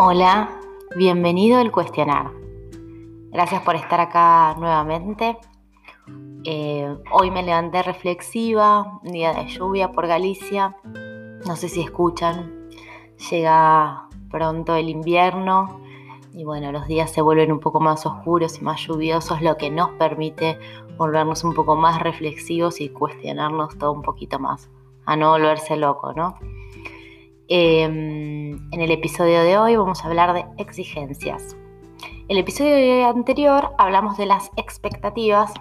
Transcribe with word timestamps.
Hola, 0.00 0.48
bienvenido 0.96 1.58
al 1.58 1.72
cuestionar. 1.72 2.30
Gracias 3.32 3.62
por 3.62 3.74
estar 3.74 4.00
acá 4.00 4.54
nuevamente. 4.56 5.36
Eh, 6.44 6.96
hoy 7.10 7.32
me 7.32 7.42
levanté 7.42 7.82
reflexiva, 7.82 9.00
un 9.02 9.10
día 9.10 9.32
de 9.32 9.48
lluvia 9.48 9.90
por 9.90 10.06
Galicia. 10.06 10.76
No 11.44 11.56
sé 11.56 11.68
si 11.68 11.80
escuchan, 11.80 12.68
llega 13.28 14.08
pronto 14.30 14.76
el 14.76 14.88
invierno 14.88 15.80
y 16.32 16.44
bueno, 16.44 16.70
los 16.70 16.86
días 16.86 17.10
se 17.10 17.20
vuelven 17.20 17.50
un 17.50 17.58
poco 17.58 17.80
más 17.80 18.06
oscuros 18.06 18.58
y 18.58 18.60
más 18.62 18.80
lluviosos, 18.86 19.42
lo 19.42 19.56
que 19.56 19.68
nos 19.68 19.90
permite 19.98 20.60
volvernos 20.96 21.42
un 21.42 21.54
poco 21.54 21.74
más 21.74 22.00
reflexivos 22.00 22.80
y 22.80 22.90
cuestionarnos 22.90 23.76
todo 23.78 23.94
un 23.94 24.02
poquito 24.02 24.38
más, 24.38 24.70
a 25.06 25.16
no 25.16 25.30
volverse 25.30 25.76
loco, 25.76 26.12
¿no? 26.12 26.36
Em, 27.50 28.70
en 28.74 28.80
el 28.82 28.90
episodio 28.90 29.40
de 29.40 29.56
hoy 29.56 29.74
vamos 29.74 30.04
a 30.04 30.08
hablar 30.08 30.34
de 30.34 30.44
exigencias. 30.58 31.56
El 32.28 32.36
episodio 32.36 33.08
anterior 33.08 33.70
hablamos 33.78 34.18
de 34.18 34.26
las 34.26 34.50
expectativas 34.56 35.54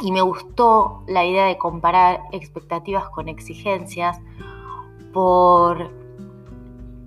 y 0.00 0.12
me 0.12 0.22
gustó 0.22 1.02
la 1.06 1.26
idea 1.26 1.44
de 1.44 1.58
comparar 1.58 2.22
expectativas 2.32 3.10
con 3.10 3.28
exigencias 3.28 4.18
por, 5.12 5.90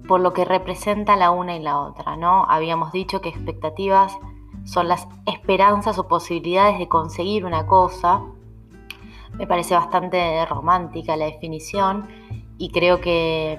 por 0.08 0.20
lo 0.20 0.32
que 0.32 0.46
representa 0.46 1.16
la 1.16 1.32
una 1.32 1.56
y 1.56 1.60
la 1.60 1.80
otra, 1.80 2.18
¿no? 2.18 2.46
Habíamos 2.48 2.92
dicho 2.92 3.20
que 3.20 3.30
expectativas 3.30 4.16
son 4.64 4.90
las 4.90 5.08
esperanzas 5.26 5.98
o 5.98 6.08
posibilidades 6.08 6.78
de 6.78 6.88
conseguir 6.88 7.46
una 7.46 7.66
cosa. 7.66 8.22
Me 9.40 9.48
parece 9.48 9.74
bastante 9.74 10.46
romántica 10.46 11.18
la 11.18 11.26
definición 11.26 12.08
y 12.60 12.70
creo 12.70 13.02
que 13.02 13.58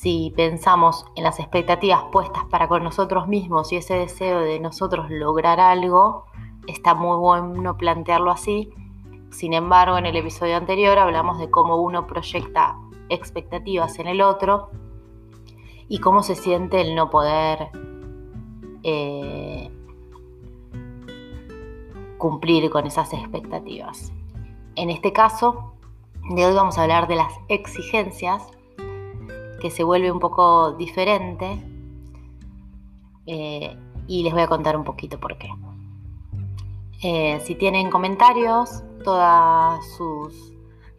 si 0.00 0.32
pensamos 0.36 1.06
en 1.16 1.24
las 1.24 1.40
expectativas 1.40 2.04
puestas 2.12 2.44
para 2.44 2.68
con 2.68 2.84
nosotros 2.84 3.26
mismos 3.26 3.72
y 3.72 3.76
ese 3.76 3.94
deseo 3.94 4.38
de 4.38 4.60
nosotros 4.60 5.10
lograr 5.10 5.58
algo, 5.58 6.24
está 6.68 6.94
muy 6.94 7.16
bueno 7.16 7.76
plantearlo 7.76 8.30
así. 8.30 8.70
Sin 9.30 9.54
embargo, 9.54 9.98
en 9.98 10.06
el 10.06 10.14
episodio 10.14 10.56
anterior 10.56 10.98
hablamos 10.98 11.40
de 11.40 11.50
cómo 11.50 11.82
uno 11.82 12.06
proyecta 12.06 12.78
expectativas 13.08 13.98
en 13.98 14.06
el 14.06 14.20
otro 14.20 14.70
y 15.88 15.98
cómo 15.98 16.22
se 16.22 16.36
siente 16.36 16.80
el 16.80 16.94
no 16.94 17.10
poder 17.10 17.70
eh, 18.84 19.68
cumplir 22.18 22.70
con 22.70 22.86
esas 22.86 23.12
expectativas. 23.14 24.12
En 24.76 24.90
este 24.90 25.12
caso, 25.12 25.72
de 26.30 26.46
hoy 26.46 26.54
vamos 26.54 26.78
a 26.78 26.82
hablar 26.82 27.08
de 27.08 27.16
las 27.16 27.32
exigencias 27.48 28.52
que 29.60 29.70
se 29.70 29.84
vuelve 29.84 30.10
un 30.10 30.20
poco 30.20 30.72
diferente 30.72 31.62
eh, 33.26 33.76
y 34.06 34.22
les 34.22 34.32
voy 34.32 34.42
a 34.42 34.48
contar 34.48 34.76
un 34.76 34.84
poquito 34.84 35.18
por 35.18 35.36
qué. 35.38 35.48
Eh, 37.02 37.40
si 37.44 37.54
tienen 37.54 37.90
comentarios, 37.90 38.82
todas 39.04 39.86
sus 39.96 40.52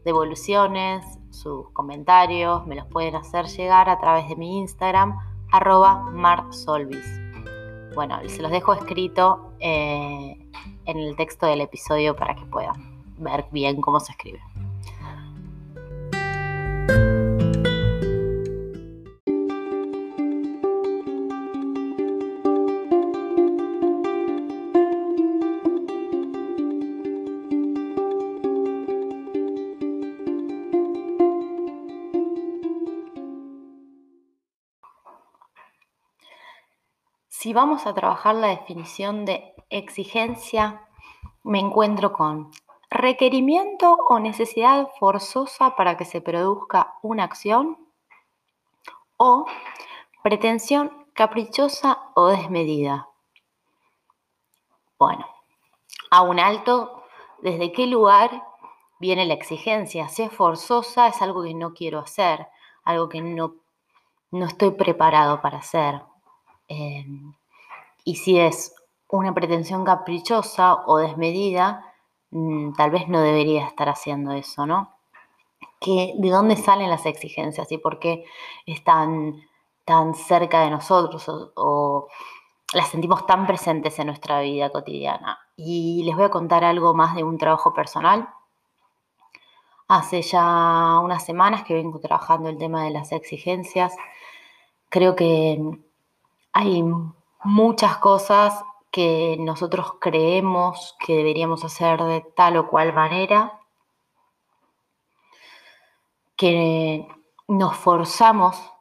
devoluciones, 0.05 1.05
sus 1.29 1.69
comentarios, 1.71 2.65
me 2.67 2.75
los 2.75 2.85
pueden 2.87 3.15
hacer 3.15 3.47
llegar 3.47 3.89
a 3.89 3.99
través 3.99 4.29
de 4.29 4.35
mi 4.35 4.59
Instagram, 4.59 5.17
arroba 5.51 6.09
marsolvis. 6.11 7.05
Bueno, 7.95 8.17
se 8.27 8.41
los 8.41 8.51
dejo 8.51 8.73
escrito 8.73 9.53
eh, 9.59 10.37
en 10.85 10.97
el 10.97 11.15
texto 11.15 11.45
del 11.45 11.61
episodio 11.61 12.15
para 12.15 12.35
que 12.35 12.45
puedan 12.45 13.03
ver 13.17 13.45
bien 13.51 13.81
cómo 13.81 13.99
se 13.99 14.11
escribe. 14.11 14.39
Si 37.49 37.53
vamos 37.53 37.87
a 37.87 37.95
trabajar 37.95 38.35
la 38.35 38.49
definición 38.49 39.25
de 39.25 39.55
exigencia, 39.71 40.87
me 41.41 41.57
encuentro 41.57 42.13
con 42.13 42.51
requerimiento 42.91 43.97
o 44.07 44.19
necesidad 44.19 44.87
forzosa 44.99 45.75
para 45.75 45.97
que 45.97 46.05
se 46.05 46.21
produzca 46.21 46.93
una 47.01 47.23
acción 47.23 47.79
o 49.17 49.47
pretensión 50.21 51.07
caprichosa 51.13 52.11
o 52.13 52.27
desmedida. 52.27 53.09
Bueno, 54.99 55.25
a 56.11 56.21
un 56.21 56.39
alto, 56.39 57.01
¿desde 57.41 57.71
qué 57.71 57.87
lugar 57.87 58.43
viene 58.99 59.25
la 59.25 59.33
exigencia? 59.33 60.07
Si 60.07 60.21
es 60.21 60.31
forzosa, 60.31 61.07
es 61.07 61.19
algo 61.23 61.41
que 61.41 61.55
no 61.55 61.73
quiero 61.73 61.97
hacer, 61.97 62.45
algo 62.83 63.09
que 63.09 63.21
no, 63.21 63.55
no 64.29 64.45
estoy 64.45 64.69
preparado 64.69 65.41
para 65.41 65.57
hacer. 65.57 66.03
Em, 66.67 67.33
y 68.03 68.15
si 68.15 68.39
es 68.39 68.73
una 69.09 69.33
pretensión 69.33 69.83
caprichosa 69.83 70.83
o 70.85 70.97
desmedida, 70.97 71.85
mm, 72.31 72.73
tal 72.73 72.91
vez 72.91 73.07
no 73.07 73.21
debería 73.21 73.65
estar 73.65 73.89
haciendo 73.89 74.31
eso, 74.33 74.65
¿no? 74.65 74.95
¿De 75.81 76.29
dónde 76.29 76.55
salen 76.57 76.89
las 76.89 77.05
exigencias 77.05 77.71
y 77.71 77.77
por 77.77 77.99
qué 77.99 78.25
están 78.65 79.41
tan 79.85 80.13
cerca 80.13 80.61
de 80.61 80.69
nosotros 80.69 81.25
o, 81.27 82.07
las 82.73 82.89
sentimos 82.89 83.25
tan 83.25 83.47
presentes 83.47 83.97
en 83.97 84.07
nuestra 84.07 84.41
vida 84.41 84.69
cotidiana? 84.69 85.39
Y 85.55 86.03
les 86.03 86.15
voy 86.15 86.25
a 86.25 86.29
contar 86.29 86.63
algo 86.63 86.93
más 86.93 87.15
de 87.15 87.23
un 87.23 87.37
trabajo 87.37 87.73
personal. 87.73 88.29
Hace 89.87 90.21
ya 90.21 90.99
unas 90.99 91.25
semanas 91.25 91.63
que 91.63 91.73
vengo 91.73 91.99
trabajando 91.99 92.49
el 92.49 92.57
tema 92.57 92.83
de 92.83 92.91
las 92.91 93.11
exigencias. 93.11 93.95
Creo 94.89 95.15
que 95.15 95.59
hay 96.53 96.83
muchas 97.43 97.97
cosas 97.97 98.63
que 98.91 99.37
nosotros 99.39 99.93
creemos 99.99 100.95
que 100.99 101.15
deberíamos 101.15 101.63
hacer 101.63 102.01
de 102.03 102.21
tal 102.35 102.57
o 102.57 102.67
cual 102.67 102.93
manera, 102.93 103.59
que 106.35 107.07
nos 107.47 107.75
forzamos 107.75 108.71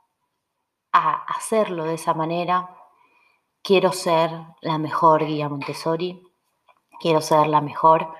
a 0.92 1.24
hacerlo 1.24 1.84
de 1.84 1.94
esa 1.94 2.14
manera. 2.14 2.70
Quiero 3.62 3.92
ser 3.92 4.30
la 4.60 4.78
mejor 4.78 5.26
guía 5.26 5.48
Montessori, 5.48 6.22
quiero 7.00 7.20
ser 7.20 7.48
la 7.48 7.60
mejor 7.60 8.14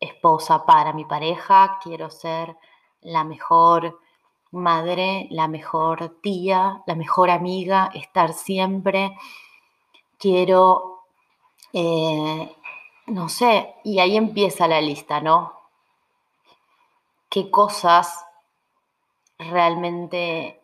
esposa 0.00 0.66
para 0.66 0.92
mi 0.92 1.04
pareja, 1.04 1.78
quiero 1.82 2.10
ser 2.10 2.56
la 3.00 3.24
mejor 3.24 4.00
madre, 4.50 5.28
la 5.30 5.48
mejor 5.48 6.18
tía, 6.20 6.82
la 6.86 6.94
mejor 6.94 7.30
amiga, 7.30 7.90
estar 7.94 8.32
siempre. 8.32 9.16
Quiero, 10.22 11.02
eh, 11.72 12.56
no 13.06 13.28
sé, 13.28 13.74
y 13.82 13.98
ahí 13.98 14.16
empieza 14.16 14.68
la 14.68 14.80
lista, 14.80 15.20
¿no? 15.20 15.52
¿Qué 17.28 17.50
cosas 17.50 18.24
realmente 19.36 20.62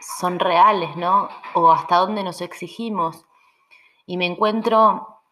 son 0.00 0.38
reales, 0.38 0.94
¿no? 0.94 1.28
O 1.54 1.72
hasta 1.72 1.96
dónde 1.96 2.22
nos 2.22 2.40
exigimos. 2.40 3.26
Y 4.06 4.16
me 4.16 4.26
encuentro 4.26 5.22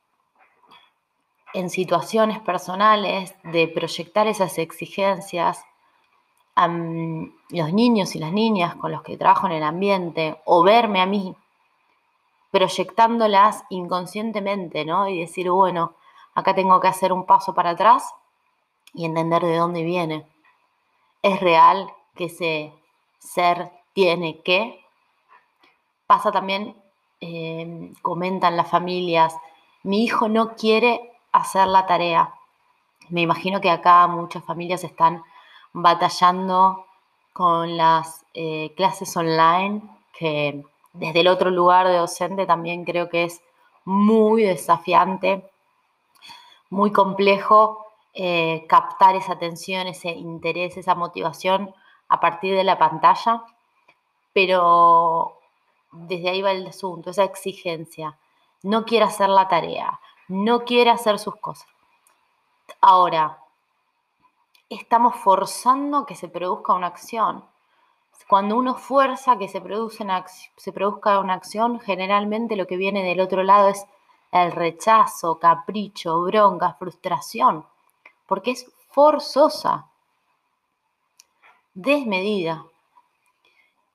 en 1.54 1.70
situaciones 1.70 2.40
personales 2.40 3.32
de 3.44 3.68
proyectar 3.68 4.26
esas 4.26 4.58
exigencias 4.58 5.64
a 6.56 6.66
los 6.66 7.72
niños 7.72 8.16
y 8.16 8.18
las 8.18 8.32
niñas 8.32 8.74
con 8.74 8.90
los 8.90 9.02
que 9.04 9.16
trabajo 9.16 9.46
en 9.46 9.52
el 9.52 9.62
ambiente 9.62 10.42
o 10.46 10.64
verme 10.64 11.00
a 11.00 11.06
mí 11.06 11.36
proyectándolas 12.56 13.64
inconscientemente, 13.68 14.86
¿no? 14.86 15.08
Y 15.08 15.20
decir, 15.20 15.50
bueno, 15.50 15.92
acá 16.34 16.54
tengo 16.54 16.80
que 16.80 16.88
hacer 16.88 17.12
un 17.12 17.26
paso 17.26 17.54
para 17.54 17.70
atrás 17.70 18.14
y 18.94 19.04
entender 19.04 19.42
de 19.42 19.56
dónde 19.58 19.82
viene. 19.82 20.26
¿Es 21.20 21.38
real 21.40 21.92
que 22.14 22.24
ese 22.24 22.72
ser 23.18 23.70
tiene 23.92 24.40
que? 24.40 24.82
Pasa 26.06 26.32
también, 26.32 26.74
em, 27.20 27.92
comentan 28.00 28.56
las 28.56 28.70
familias, 28.70 29.36
mi 29.82 30.02
hijo 30.02 30.28
no 30.28 30.56
quiere 30.56 31.12
hacer 31.32 31.68
la 31.68 31.84
tarea. 31.84 32.32
Me 33.10 33.20
imagino 33.20 33.60
que 33.60 33.70
acá 33.70 34.06
muchas 34.06 34.42
familias 34.44 34.82
están 34.82 35.22
batallando 35.74 36.86
con 37.34 37.76
las 37.76 38.24
eh, 38.32 38.72
clases 38.76 39.14
online, 39.14 39.82
que 40.18 40.64
desde 40.98 41.20
el 41.20 41.28
otro 41.28 41.50
lugar 41.50 41.86
de 41.86 41.96
docente 41.96 42.46
también 42.46 42.84
creo 42.84 43.08
que 43.08 43.24
es 43.24 43.42
muy 43.84 44.42
desafiante, 44.42 45.50
muy 46.70 46.92
complejo 46.92 47.86
eh, 48.14 48.66
captar 48.68 49.14
esa 49.14 49.34
atención, 49.34 49.86
ese 49.86 50.10
interés, 50.10 50.76
esa 50.76 50.94
motivación 50.94 51.74
a 52.08 52.20
partir 52.20 52.54
de 52.56 52.64
la 52.64 52.78
pantalla, 52.78 53.44
pero 54.32 55.38
desde 55.92 56.30
ahí 56.30 56.42
va 56.42 56.52
el 56.52 56.66
asunto, 56.66 57.10
esa 57.10 57.24
exigencia. 57.24 58.18
No 58.62 58.84
quiere 58.84 59.04
hacer 59.04 59.28
la 59.28 59.48
tarea, 59.48 60.00
no 60.28 60.64
quiere 60.64 60.90
hacer 60.90 61.18
sus 61.18 61.36
cosas. 61.36 61.68
Ahora, 62.80 63.38
estamos 64.68 65.16
forzando 65.16 66.06
que 66.06 66.14
se 66.14 66.28
produzca 66.28 66.72
una 66.72 66.88
acción. 66.88 67.44
Cuando 68.28 68.56
uno 68.56 68.74
fuerza 68.74 69.38
que 69.38 69.48
se, 69.48 69.62
se 70.56 70.72
produzca 70.72 71.20
una 71.20 71.34
acción, 71.34 71.80
generalmente 71.80 72.56
lo 72.56 72.66
que 72.66 72.76
viene 72.76 73.04
del 73.04 73.20
otro 73.20 73.42
lado 73.42 73.68
es 73.68 73.86
el 74.32 74.52
rechazo, 74.52 75.38
capricho, 75.38 76.22
bronca, 76.22 76.74
frustración, 76.74 77.64
porque 78.26 78.52
es 78.52 78.70
forzosa, 78.90 79.86
desmedida. 81.74 82.64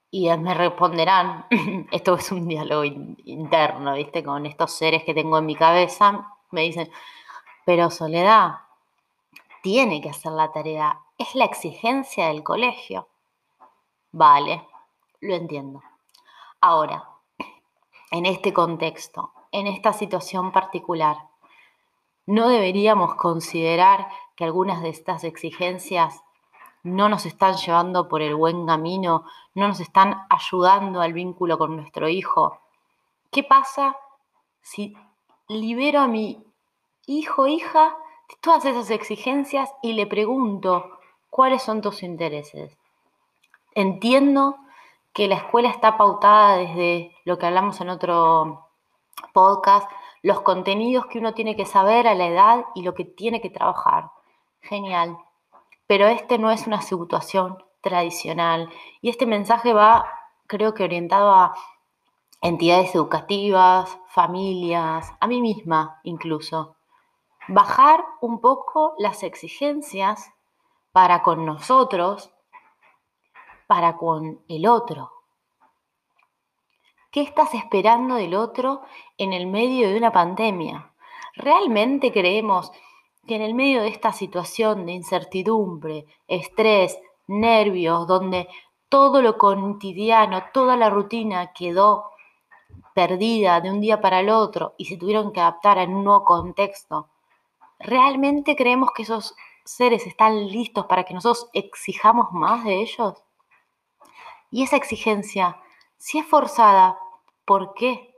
Y 0.10 0.30
me 0.38 0.54
responderán, 0.54 1.46
esto 1.92 2.16
es 2.16 2.32
un 2.32 2.48
diálogo 2.48 2.84
interno, 2.84 3.94
¿viste? 3.94 4.24
Con 4.24 4.46
estos 4.46 4.74
seres 4.74 5.04
que 5.04 5.14
tengo 5.14 5.38
en 5.38 5.46
mi 5.46 5.56
cabeza, 5.56 6.36
me 6.52 6.62
dicen, 6.62 6.92
pero 7.66 7.90
Soledad, 7.90 8.60
tiene 9.62 10.02
que 10.02 10.10
hacer 10.10 10.32
la 10.32 10.52
tarea, 10.52 11.00
es 11.18 11.36
la 11.36 11.46
exigencia 11.46 12.28
del 12.28 12.44
colegio. 12.44 13.08
Vale, 14.12 14.68
lo 15.22 15.36
entiendo. 15.36 15.82
Ahora, 16.60 17.08
en 18.12 18.26
este 18.26 18.52
contexto, 18.52 19.32
en 19.54 19.68
esta 19.68 19.94
situación 19.94 20.52
particular, 20.52 21.18
¿no 22.26 22.50
deberíamos 22.50 23.16
considerar 23.16 24.10
que 24.36 24.44
algunas 24.44 24.82
de 24.82 24.90
estas 24.90 25.24
exigencias 25.24 26.22
no 26.84 27.08
nos 27.08 27.26
están 27.26 27.56
llevando 27.56 28.10
por 28.10 28.22
el 28.22 28.36
buen 28.36 28.66
camino, 28.66 29.24
no 29.54 29.70
nos 29.70 29.80
están 29.80 30.26
ayudando 30.30 31.00
al 31.00 31.14
vínculo 31.14 31.58
con 31.58 31.78
nuestro 31.78 32.10
hijo? 32.10 32.60
¿Qué 33.32 33.44
pasa 33.44 33.96
si 34.62 34.98
libero 35.48 36.02
a 36.02 36.08
mi 36.08 36.44
hijo, 37.06 37.48
hija, 37.48 37.96
de 38.28 38.36
todas 38.42 38.66
esas 38.66 38.90
exigencias 38.90 39.70
y 39.82 39.94
le 39.94 40.06
pregunto, 40.06 41.00
¿cuáles 41.30 41.64
son 41.64 41.82
tus 41.82 42.04
intereses? 42.04 42.78
Entiendo 43.74 44.58
que 45.14 45.28
la 45.28 45.36
escuela 45.36 45.70
está 45.70 45.98
pautada 45.98 46.58
desde 46.58 47.16
lo 47.26 47.38
que 47.38 47.46
hablamos 47.46 47.80
en 47.82 47.90
otro 47.90 48.70
podcast, 49.34 49.90
los 50.22 50.42
contenidos 50.42 51.06
que 51.08 51.20
uno 51.20 51.34
tiene 51.34 51.56
que 51.56 51.66
saber 51.66 52.08
a 52.08 52.16
la 52.16 52.28
edad 52.28 52.66
y 52.76 52.84
lo 52.84 52.94
que 52.94 53.06
tiene 53.06 53.42
que 53.42 53.50
trabajar. 53.50 54.12
Genial. 54.62 55.18
Pero 55.88 56.08
este 56.08 56.38
no 56.38 56.52
es 56.52 56.68
una 56.68 56.82
situación 56.82 57.64
tradicional 57.82 58.70
y 59.02 59.10
este 59.10 59.26
mensaje 59.26 59.74
va, 59.74 60.06
creo 60.48 60.74
que 60.74 60.84
orientado 60.84 61.32
a 61.32 61.56
entidades 62.42 62.94
educativas, 62.96 63.98
familias, 64.08 65.14
a 65.20 65.28
mí 65.28 65.42
misma 65.42 66.00
incluso. 66.04 66.76
Bajar 67.48 68.06
un 68.22 68.40
poco 68.40 68.94
las 68.98 69.24
exigencias 69.24 70.32
para 70.92 71.24
con 71.24 71.46
nosotros, 71.46 72.32
para 73.72 73.96
con 73.96 74.42
el 74.50 74.68
otro. 74.68 75.14
¿Qué 77.10 77.22
estás 77.22 77.54
esperando 77.54 78.16
del 78.16 78.36
otro 78.36 78.82
en 79.18 79.32
el 79.32 79.48
medio 79.48 79.88
de 79.88 79.96
una 79.96 80.12
pandemia? 80.12 80.92
¿Realmente 81.36 82.12
creemos 82.12 82.74
que 83.26 83.38
en 83.38 83.42
el 83.42 83.54
medio 83.54 83.82
de 83.82 83.88
esta 83.88 84.12
situación 84.12 84.86
de 84.86 84.92
incertidumbre, 84.92 86.06
estrés, 86.28 87.00
nervios, 87.28 88.08
donde 88.08 88.50
todo 88.90 89.22
lo 89.22 89.38
cotidiano, 89.38 90.44
toda 90.54 90.76
la 90.76 90.90
rutina 90.90 91.54
quedó 91.54 92.12
perdida 92.94 93.62
de 93.62 93.72
un 93.72 93.80
día 93.80 94.02
para 94.02 94.20
el 94.20 94.32
otro 94.32 94.76
y 94.78 94.84
se 94.84 94.98
tuvieron 94.98 95.32
que 95.32 95.40
adaptar 95.40 95.78
en 95.78 95.96
un 95.96 96.04
nuevo 96.04 96.26
contexto, 96.26 97.08
¿realmente 97.80 98.58
creemos 98.58 98.90
que 98.94 99.04
esos 99.04 99.34
seres 99.64 100.06
están 100.08 100.46
listos 100.50 100.88
para 100.88 101.06
que 101.06 101.14
nosotros 101.14 101.50
exijamos 101.54 102.34
más 102.34 102.66
de 102.66 102.82
ellos? 102.82 103.24
Y 104.52 104.64
esa 104.64 104.76
exigencia 104.76 105.58
si 106.02 106.18
es 106.18 106.26
forzada, 106.26 106.98
¿por 107.46 107.76
qué? 107.76 108.16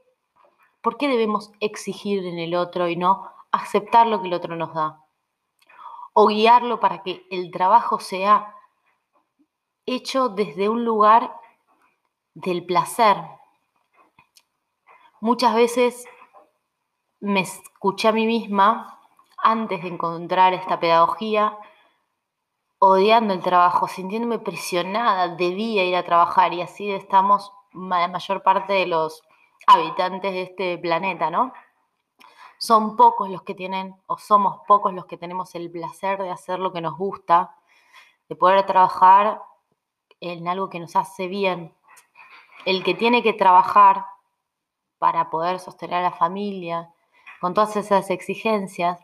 ¿Por 0.81 0.95
qué 0.95 1.09
debemos 1.09 1.51
exigir 1.59 2.25
en 2.25 2.39
el 2.39 2.56
otro 2.56 2.88
y 2.88 2.95
no 2.95 3.30
aceptar 3.51 4.07
lo 4.07 4.21
que 4.21 4.27
el 4.30 4.33
otro 4.33 4.56
nos 4.56 4.74
da? 4.74 5.03
O 6.13 6.27
guiarlo 6.27 6.80
para 6.80 7.03
que 7.03 7.27
el 7.30 7.51
trabajo 7.51 8.00
sea 8.00 8.56
hecho 9.85 10.30
desde 10.30 10.69
un 10.69 10.85
lugar 10.85 11.35
del 12.36 12.65
placer. 12.65 13.18
Muchas 15.19 15.53
veces 15.56 16.06
me 17.19 17.41
escuché 17.41 18.07
a 18.07 18.13
mí 18.13 18.25
misma 18.25 19.01
antes 19.38 19.81
de 19.81 19.89
encontrar 19.89 20.53
esta 20.53 20.79
pedagogía 20.79 21.57
odiando 22.85 23.33
el 23.33 23.41
trabajo, 23.41 23.88
sintiéndome 23.88 24.39
presionada, 24.39 25.30
debía 25.30 25.85
ir 25.85 25.95
a 25.95 26.03
trabajar 26.03 26.53
y 26.53 26.62
así 26.62 26.91
estamos 26.91 27.53
la 27.71 28.09
mayor 28.09 28.44
parte 28.44 28.74
de 28.74 28.88
los 28.88 29.24
habitantes 29.68 30.33
de 30.33 30.41
este 30.41 30.77
planeta, 30.77 31.30
¿no? 31.30 31.53
Son 32.57 32.97
pocos 32.97 33.30
los 33.30 33.44
que 33.44 33.56
tienen, 33.56 33.95
o 34.07 34.18
somos 34.18 34.59
pocos 34.68 34.94
los 34.94 35.06
que 35.06 35.15
tenemos 35.15 35.56
el 35.56 35.71
placer 35.71 36.21
de 36.21 36.30
hacer 36.30 36.59
lo 36.59 36.74
que 36.74 36.81
nos 36.81 36.97
gusta, 36.97 37.56
de 38.27 38.35
poder 38.35 38.65
trabajar 38.65 39.41
en 40.19 40.45
algo 40.50 40.69
que 40.69 40.81
nos 40.81 40.97
hace 40.97 41.27
bien. 41.27 41.74
El 42.65 42.83
que 42.83 42.95
tiene 42.95 43.24
que 43.24 43.31
trabajar 43.31 44.06
para 44.97 45.29
poder 45.29 45.62
sostener 45.62 46.00
a 46.00 46.09
la 46.09 46.12
familia, 46.12 46.94
con 47.39 47.53
todas 47.53 47.77
esas 47.77 48.09
exigencias, 48.09 49.00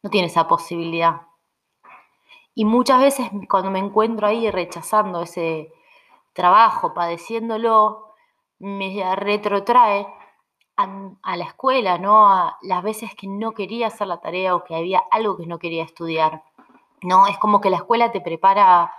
no 0.00 0.10
tiene 0.10 0.28
esa 0.28 0.46
posibilidad. 0.46 1.22
Y 2.54 2.64
muchas 2.64 3.00
veces 3.00 3.30
cuando 3.48 3.70
me 3.70 3.78
encuentro 3.78 4.26
ahí 4.26 4.50
rechazando 4.50 5.22
ese, 5.22 5.72
trabajo 6.32 6.94
padeciéndolo 6.94 8.14
me 8.58 9.16
retrotrae 9.16 10.06
a, 10.76 11.36
la 11.36 11.44
escuela, 11.44 11.98
¿no? 11.98 12.26
A 12.26 12.58
las 12.62 12.82
veces 12.82 13.14
que 13.14 13.28
no 13.28 13.52
quería 13.52 13.88
hacer 13.88 14.06
la 14.06 14.20
tarea 14.20 14.54
o 14.56 14.64
que 14.64 14.74
había 14.74 15.02
algo 15.10 15.36
que 15.36 15.46
no 15.46 15.58
quería 15.58 15.84
estudiar, 15.84 16.42
¿no? 17.02 17.26
Es 17.26 17.38
como 17.38 17.60
que 17.60 17.70
la 17.70 17.76
escuela 17.76 18.10
te 18.10 18.20
prepara 18.20 18.92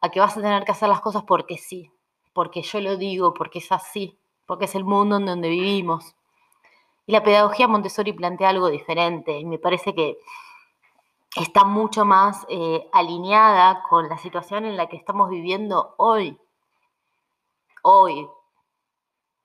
a 0.00 0.08
que 0.10 0.20
vas 0.20 0.36
a 0.36 0.42
tener 0.42 0.64
que 0.64 0.72
hacer 0.72 0.88
las 0.88 1.00
cosas 1.00 1.24
porque 1.24 1.58
sí, 1.58 1.92
porque 2.32 2.62
yo 2.62 2.80
lo 2.80 2.96
digo, 2.96 3.34
porque 3.34 3.58
es 3.60 3.72
así, 3.72 4.18
porque 4.46 4.66
es 4.66 4.74
el 4.74 4.84
mundo 4.84 5.16
en 5.16 5.26
donde 5.26 5.48
vivimos. 5.48 6.14
Y 7.06 7.12
la 7.12 7.22
pedagogía 7.22 7.68
Montessori 7.68 8.12
plantea 8.12 8.50
algo 8.50 8.68
diferente 8.68 9.38
y 9.38 9.44
me 9.44 9.58
parece 9.58 9.94
que 9.94 10.18
está 11.42 11.64
mucho 11.64 12.04
más 12.04 12.46
eh, 12.48 12.88
alineada 12.92 13.82
con 13.88 14.08
la 14.08 14.18
situación 14.18 14.64
en 14.64 14.76
la 14.76 14.88
que 14.88 14.96
estamos 14.96 15.30
viviendo 15.30 15.94
hoy 15.98 16.38
hoy, 17.82 18.28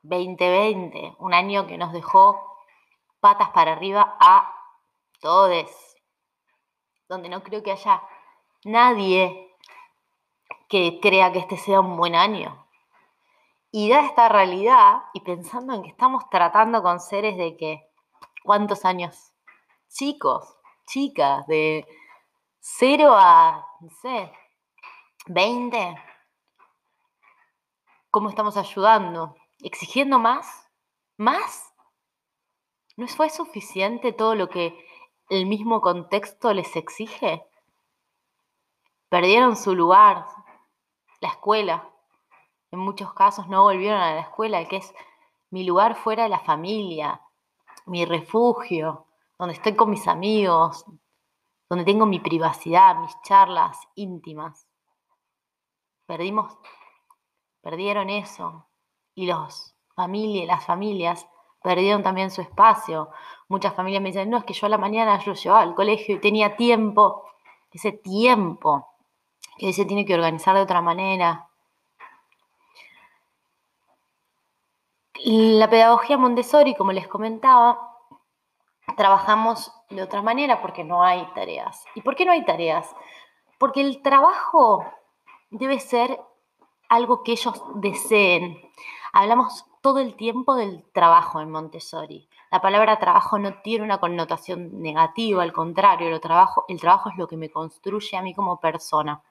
2020, 0.02 1.16
un 1.20 1.34
año 1.34 1.66
que 1.66 1.78
nos 1.78 1.94
dejó 1.94 2.58
patas 3.20 3.50
para 3.52 3.72
arriba 3.72 4.18
a 4.20 4.54
todos, 5.22 5.72
donde 7.08 7.30
no 7.30 7.42
creo 7.42 7.64
que 7.64 7.72
haya 7.72 8.04
nadie 8.66 9.56
que 10.68 11.00
crea 11.02 11.32
que 11.32 11.40
este 11.40 11.58
sea 11.58 11.80
un 11.80 11.96
buen 11.96 12.16
año. 12.16 12.68
Y 13.72 13.90
da 13.90 14.06
esta 14.06 14.30
realidad, 14.30 15.04
y 15.14 15.22
pensando 15.22 15.74
en 15.74 15.84
que 15.84 15.90
estamos 15.90 16.30
tratando 16.30 16.84
con 16.84 17.00
seres 17.00 17.38
de 17.38 17.56
que, 17.56 17.90
¿cuántos 18.44 18.84
años? 18.86 19.34
Chicos, 19.88 20.58
chicas, 20.86 21.46
de 21.48 21.86
0 22.60 23.13
a, 23.16 23.66
no 23.82 23.90
sé, 24.02 24.32
20, 25.28 25.96
cómo 28.12 28.30
estamos 28.30 28.58
ayudando, 28.58 29.36
exigiendo 29.63 30.20
más, 30.20 30.70
más. 31.18 31.74
¿No 32.96 33.08
fue 33.08 33.30
suficiente 33.30 34.13
todo 34.13 34.36
lo 34.36 34.50
que 34.50 34.78
el 35.30 35.48
mismo 35.48 35.82
contexto 35.82 36.54
les 36.54 36.75
exige? 36.75 37.44
Perdieron 39.10 39.56
su 39.56 39.74
lugar, 39.75 40.28
la 41.22 41.30
escuela. 41.30 41.90
En 42.72 42.80
muchos 42.80 43.13
casos 43.13 43.48
no 43.48 43.63
volvieron 43.63 44.00
a 44.00 44.16
la 44.16 44.22
escuela, 44.22 44.63
que 44.68 44.78
es 44.78 44.94
mi 45.50 45.63
lugar 45.63 45.96
fuera 45.96 46.24
de 46.24 46.30
la 46.30 46.40
familia, 46.40 47.22
mi 47.86 48.06
refugio, 48.06 49.06
donde 49.38 49.54
estoy 49.54 49.75
con 49.75 49.90
mis 49.90 50.08
amigos, 50.08 50.86
donde 51.70 51.86
tengo 51.86 52.06
mi 52.06 52.20
privacidad, 52.20 52.98
mis 52.98 53.16
charlas 53.24 53.78
íntimas. 53.96 54.68
Perdimos 56.06 56.58
perdieron 57.63 58.10
eso. 58.12 58.68
Y 59.16 59.25
los 59.25 59.74
las 59.96 60.66
familias 60.66 61.28
perdieron 61.63 62.04
también 62.04 62.30
su 62.30 62.42
espacio. 62.42 63.10
Muchas 63.48 63.74
familias 63.74 64.04
me 64.04 64.10
dicen, 64.10 64.30
no, 64.30 64.38
es 64.38 64.44
que 64.44 64.54
yo 64.54 64.68
a 64.68 64.70
la 64.70 64.78
mañana 64.78 65.18
yo 65.20 65.34
llevaba 65.34 65.62
al 65.62 65.75
colegio 65.75 66.16
y 66.16 66.20
tenía 66.20 66.56
tiempo. 66.56 67.24
Ese 67.72 67.92
tiempo 67.92 68.88
que 69.58 69.74
se 69.74 69.86
tiene 69.86 70.06
que 70.06 70.13
organizar 70.13 70.56
de 70.56 70.62
otra 70.62 70.82
manera. 70.82 71.48
La 75.25 75.70
pedagogía 75.70 76.18
Montessori, 76.18 76.75
como 76.75 76.92
les 76.92 77.08
comentaba, 77.08 77.93
trabajamos 78.96 79.72
de 79.90 80.02
otra 80.02 80.22
manera 80.22 80.62
porque 80.62 80.84
no 80.84 81.04
hay 81.04 81.26
tareas. 81.34 81.84
¿Y 81.96 82.02
por 82.02 82.16
qué 82.16 82.26
no 82.26 82.32
hay 82.32 82.46
tareas? 82.46 82.96
Porque 83.58 83.82
el 83.82 84.02
trabajo 84.02 84.86
debe 85.50 85.80
ser 85.80 86.20
algo 86.90 87.24
que 87.24 87.34
ellos 87.34 87.62
deseen. 87.76 88.60
Hablamos 89.12 89.66
todo 89.82 90.00
el 90.00 90.16
tiempo 90.16 90.56
del 90.56 90.84
trabajo 90.94 91.42
en 91.42 91.52
Montessori. 91.52 92.28
La 92.52 92.62
palabra 92.62 93.00
trabajo 93.00 93.38
no 93.40 93.62
tiene 93.62 93.84
una 93.84 94.00
connotación 94.00 94.82
negativa, 94.82 95.44
al 95.44 95.52
contrario, 95.52 96.08
el 96.08 96.22
trabajo, 96.22 96.66
el 96.68 96.80
trabajo 96.80 97.10
es 97.10 97.18
lo 97.18 97.28
que 97.28 97.36
me 97.36 97.50
construye 97.50 98.16
a 98.16 98.22
mí 98.22 98.34
como 98.34 98.60
persona. 98.60 99.22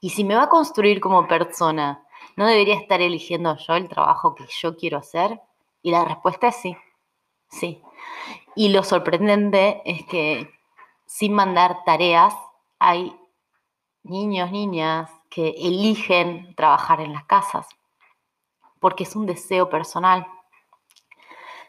Y 0.00 0.10
si 0.10 0.24
me 0.24 0.34
va 0.34 0.44
a 0.44 0.48
construir 0.48 1.00
como 1.00 1.28
persona, 1.28 2.04
¿no 2.36 2.46
debería 2.46 2.74
estar 2.74 3.00
eligiendo 3.00 3.56
yo 3.56 3.74
el 3.74 3.88
trabajo 3.88 4.34
que 4.34 4.46
yo 4.48 4.76
quiero 4.76 4.98
hacer? 4.98 5.40
Y 5.82 5.90
la 5.90 6.04
respuesta 6.04 6.48
es 6.48 6.56
sí, 6.56 6.76
sí. 7.48 7.82
Y 8.54 8.70
lo 8.70 8.82
sorprendente 8.82 9.82
es 9.84 10.04
que 10.06 10.50
sin 11.06 11.32
mandar 11.32 11.84
tareas 11.84 12.34
hay 12.78 13.16
niños, 14.02 14.50
niñas 14.50 15.10
que 15.28 15.50
eligen 15.50 16.54
trabajar 16.56 17.00
en 17.00 17.12
las 17.12 17.24
casas, 17.24 17.66
porque 18.80 19.04
es 19.04 19.14
un 19.16 19.26
deseo 19.26 19.68
personal. 19.68 20.26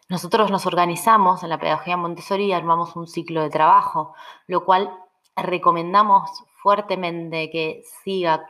Nosotros 0.10 0.52
nos 0.52 0.66
organizamos 0.66 1.44
en 1.44 1.50
la 1.50 1.60
pedagogía 1.60 1.98
Montessori 1.98 2.46
y 2.46 2.54
armamos 2.54 2.96
un 2.96 3.08
ciclo 3.08 3.42
de 3.42 3.50
trabajo, 3.50 4.14
lo 4.48 4.66
cual 4.66 4.92
recomendamos 5.36 6.44
fuertemente 6.62 7.50
que 7.50 7.84
siga, 8.04 8.46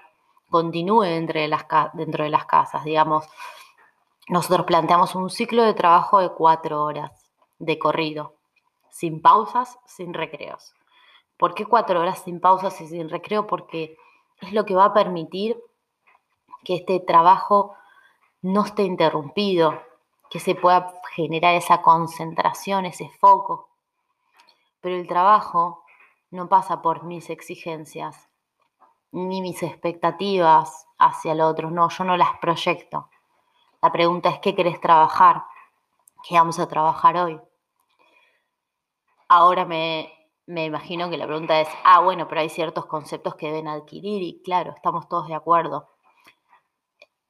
continúe 0.49 1.03
dentro 1.03 1.39
de 1.39 1.47
las, 1.47 2.45
casas, 2.45 2.83
digamos. 2.83 3.25
Nosotros 4.27 4.65
planteamos 4.65 5.15
un 5.15 5.29
ciclo 5.29 5.63
de 5.63 5.73
trabajo 5.73 6.19
de 6.19 6.29
cuatro 6.29 6.83
horas 6.83 7.20
de 7.61 7.79
corrido, 7.79 8.35
sin 8.89 9.21
pausas, 9.21 9.79
sin 9.85 10.13
recreos. 10.13 10.73
¿Por 11.37 11.53
qué 11.53 11.65
cuatro 11.65 11.99
horas 11.99 12.23
sin 12.23 12.39
pausas 12.39 12.79
y 12.81 12.87
sin 12.87 13.09
recreo? 13.09 13.47
Porque 13.47 13.97
es 14.41 14.51
lo 14.53 14.65
que 14.65 14.75
va 14.75 14.85
a 14.85 14.93
permitir 14.93 15.61
que 16.63 16.75
este 16.75 16.99
trabajo 16.99 17.75
no 18.41 18.65
esté 18.65 18.83
interrumpido, 18.83 19.81
que 20.29 20.39
se 20.39 20.55
pueda 20.55 20.93
generar 21.13 21.55
esa 21.55 21.81
concentración, 21.81 22.85
ese 22.85 23.09
foco. 23.19 23.69
Pero 24.81 24.95
el 24.95 25.07
trabajo 25.07 25.83
no 26.31 26.49
pasa 26.49 26.81
por 26.81 27.03
mis 27.03 27.29
exigencias 27.29 28.29
ni 29.11 29.41
mis 29.41 29.61
expectativas 29.61 30.87
hacia 30.97 31.33
el 31.33 31.41
otro, 31.41 31.69
no, 31.69 31.89
yo 31.89 32.03
no 32.05 32.15
las 32.17 32.37
proyecto. 32.39 33.09
La 33.81 33.91
pregunta 33.91 34.29
es, 34.29 34.39
¿qué 34.39 34.55
querés 34.55 34.79
trabajar? 34.79 35.43
¿Qué 36.23 36.35
vamos 36.35 36.59
a 36.59 36.67
trabajar 36.67 37.17
hoy? 37.17 37.41
Ahora 39.33 39.63
me, 39.63 40.11
me 40.45 40.65
imagino 40.65 41.09
que 41.09 41.15
la 41.15 41.25
pregunta 41.25 41.61
es, 41.61 41.69
ah, 41.85 42.01
bueno, 42.01 42.27
pero 42.27 42.41
hay 42.41 42.49
ciertos 42.49 42.85
conceptos 42.85 43.35
que 43.35 43.47
deben 43.47 43.69
adquirir 43.69 44.21
y 44.21 44.41
claro, 44.43 44.73
estamos 44.75 45.07
todos 45.07 45.29
de 45.29 45.35
acuerdo. 45.35 45.87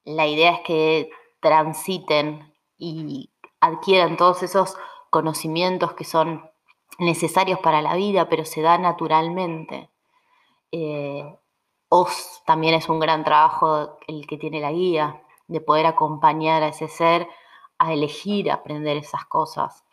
La 0.04 0.26
idea 0.26 0.50
es 0.50 0.62
que 0.62 1.12
transiten 1.42 2.56
y 2.80 3.30
adquieran 3.60 4.18
todos 4.18 4.42
esos 4.42 4.76
conocimientos 5.12 5.94
que 5.94 6.04
son 6.04 6.50
necesarios 6.98 7.60
para 7.60 7.84
la 7.84 7.94
vida, 7.94 8.30
pero 8.30 8.46
se 8.46 8.64
da 8.64 8.80
naturalmente. 8.80 9.92
Eh, 10.72 11.38
OS 11.90 12.42
también 12.48 12.74
es 12.74 12.90
un 12.90 13.00
gran 13.00 13.24
trabajo 13.24 14.00
el 14.08 14.26
que 14.26 14.40
tiene 14.40 14.60
la 14.60 14.72
guía, 14.72 15.22
de 15.48 15.62
poder 15.62 15.86
acompañar 15.86 16.64
a 16.64 16.70
ese 16.70 16.88
ser 16.88 17.28
a 17.78 17.94
elegir 17.94 18.50
aprender 18.50 18.98
esas 18.98 19.26
cosas. 19.26 19.84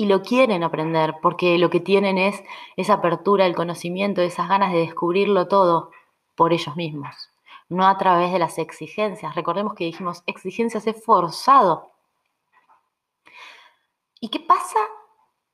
Y 0.00 0.06
lo 0.06 0.22
quieren 0.22 0.64
aprender 0.64 1.16
porque 1.20 1.58
lo 1.58 1.68
que 1.68 1.78
tienen 1.78 2.16
es 2.16 2.42
esa 2.76 2.94
apertura, 2.94 3.44
el 3.44 3.54
conocimiento, 3.54 4.22
esas 4.22 4.48
ganas 4.48 4.72
de 4.72 4.78
descubrirlo 4.78 5.46
todo 5.46 5.90
por 6.34 6.54
ellos 6.54 6.74
mismos, 6.74 7.14
no 7.68 7.86
a 7.86 7.98
través 7.98 8.32
de 8.32 8.38
las 8.38 8.56
exigencias. 8.56 9.34
Recordemos 9.34 9.74
que 9.74 9.84
dijimos 9.84 10.22
exigencias 10.24 10.86
es 10.86 11.04
forzado. 11.04 11.90
¿Y 14.20 14.30
qué 14.30 14.40
pasa 14.40 14.78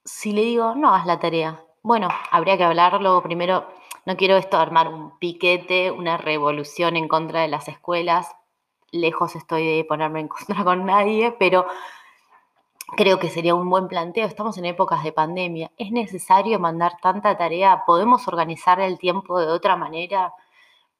si 0.04 0.30
le 0.30 0.42
digo, 0.42 0.76
no 0.76 0.94
haz 0.94 1.06
la 1.06 1.18
tarea? 1.18 1.64
Bueno, 1.82 2.06
habría 2.30 2.56
que 2.56 2.62
hablarlo 2.62 3.20
primero. 3.24 3.66
No 4.04 4.16
quiero 4.16 4.36
esto 4.36 4.58
armar 4.58 4.86
un 4.86 5.18
piquete, 5.18 5.90
una 5.90 6.18
revolución 6.18 6.94
en 6.94 7.08
contra 7.08 7.40
de 7.40 7.48
las 7.48 7.66
escuelas. 7.66 8.36
Lejos 8.92 9.34
estoy 9.34 9.66
de 9.78 9.84
ponerme 9.84 10.20
en 10.20 10.28
contra 10.28 10.62
con 10.62 10.86
nadie, 10.86 11.32
pero 11.32 11.66
creo 12.94 13.18
que 13.18 13.30
sería 13.30 13.54
un 13.54 13.68
buen 13.68 13.88
planteo. 13.88 14.26
Estamos 14.26 14.56
en 14.58 14.66
épocas 14.66 15.02
de 15.02 15.12
pandemia. 15.12 15.72
¿Es 15.76 15.90
necesario 15.90 16.58
mandar 16.60 16.98
tanta 17.00 17.36
tarea? 17.36 17.84
¿Podemos 17.86 18.28
organizar 18.28 18.80
el 18.80 18.98
tiempo 18.98 19.38
de 19.40 19.48
otra 19.48 19.76
manera? 19.76 20.32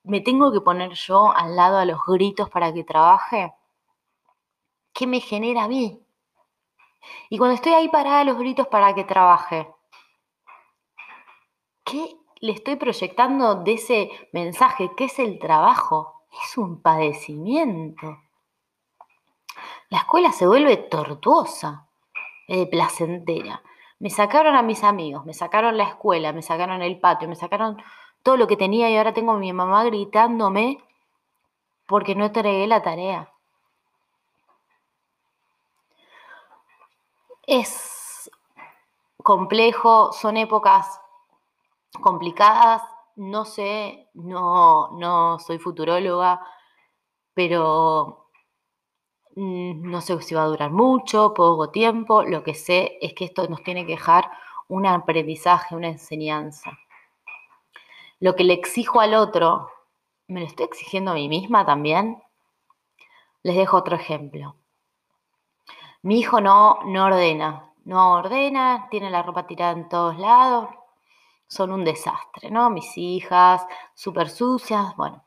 ¿Me 0.03 0.21
tengo 0.21 0.53
que 0.53 0.61
poner 0.61 0.93
yo 0.93 1.33
al 1.35 1.57
lado 1.57 1.79
a 1.79 1.85
los 1.85 2.01
gritos 2.07 2.51
para 2.51 2.73
que 2.73 2.85
trabaje? 2.85 3.53
¿Qué 4.93 5.07
me 5.07 5.21
genera 5.21 5.65
a 5.65 5.69
mí? 5.69 6.03
Y 7.29 7.39
cuando 7.39 7.55
estoy 7.55 7.73
ahí 7.73 7.89
parada 7.89 8.21
a 8.21 8.25
los 8.25 8.39
gritos 8.39 8.67
para 8.69 8.95
que 8.95 9.05
trabaje, 9.05 9.69
¿qué 11.85 12.17
le 12.41 12.53
estoy 12.53 12.77
proyectando 12.77 13.57
de 13.57 13.75
ese 13.75 14.11
mensaje? 14.33 14.91
¿Qué 14.97 15.05
es 15.05 15.19
el 15.19 15.39
trabajo? 15.39 16.25
Es 16.43 16.59
un 16.59 16.83
padecimiento. 16.83 18.19
La 19.89 19.99
escuela 19.99 20.33
se 20.33 20.47
vuelve 20.47 20.77
tortuosa, 20.77 21.87
eh, 22.49 22.67
placentera. 22.69 23.63
Me 23.99 24.11
sacaron 24.11 24.57
a 24.57 24.63
mis 24.63 24.85
amigos, 24.85 25.25
me 25.25 25.33
sacaron 25.33 25.77
la 25.77 25.85
escuela, 25.85 26.33
me 26.33 26.43
sacaron 26.43 26.83
el 26.83 26.99
patio, 27.01 27.29
me 27.29 27.37
sacaron 27.37 27.83
todo 28.23 28.37
lo 28.37 28.47
que 28.47 28.57
tenía 28.57 28.91
y 28.91 28.97
ahora 28.97 29.15
tengo 29.15 29.33
a 29.33 29.39
mi 29.39 29.53
mamá 29.53 29.85
gritándome 29.85 30.79
porque 31.87 32.15
no 32.15 32.27
entregué 32.27 32.67
la 32.67 32.83
tarea. 32.83 33.33
Es 37.47 38.31
complejo, 39.23 40.13
son 40.13 40.37
épocas 40.37 41.01
complicadas, 42.01 42.83
no 43.15 43.45
sé, 43.45 44.09
no, 44.15 44.91
no 44.99 45.39
soy 45.39 45.59
futuróloga, 45.59 46.45
pero 47.33 48.26
no 49.37 50.01
sé 50.01 50.21
si 50.23 50.35
va 50.35 50.45
a 50.45 50.47
durar 50.47 50.71
mucho, 50.71 51.35
poco 51.35 51.71
tiempo, 51.71 52.23
lo 52.23 52.43
que 52.43 52.55
sé 52.55 52.99
es 53.03 53.13
que 53.13 53.27
esto 53.27 53.47
nos 53.49 53.63
tiene 53.63 53.85
que 53.85 53.93
dejar 53.93 54.31
un 54.69 54.87
aprendizaje, 54.87 55.77
una 55.77 55.89
enseñanza. 55.89 56.79
Lo 58.19 58.35
que 58.35 58.45
le 58.45 58.55
exijo 58.55 59.01
al 59.01 59.15
otro, 59.15 59.69
¿me 60.27 60.41
lo 60.41 60.47
estoy 60.47 60.65
exigiendo 60.65 61.11
a 61.11 61.15
mí 61.15 61.29
misma 61.29 61.67
también? 61.67 62.23
Les 63.43 63.57
dejo 63.57 63.77
otro 63.77 63.97
ejemplo. 63.97 64.57
Mi 66.01 66.21
hijo 66.21 66.41
no, 66.41 66.79
no 66.87 67.05
ordena, 67.05 67.73
no 67.85 68.15
ordena, 68.15 68.89
tiene 68.91 69.11
la 69.11 69.23
ropa 69.23 69.47
tirada 69.47 69.73
en 69.73 69.89
todos 69.89 70.19
lados, 70.19 70.71
son 71.47 71.73
un 71.73 71.85
desastre, 71.85 72.51
¿no? 72.51 72.71
Mis 72.71 72.97
hijas, 72.97 73.67
súper 73.95 74.31
sucias, 74.31 74.97
bueno, 74.97 75.26